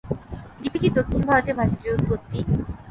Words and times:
লিপিটি 0.61 0.87
দক্ষিণ 0.97 1.21
ভারতে 1.29 1.51
ভাষাটির 1.59 1.95
উৎপত্তি। 1.97 2.39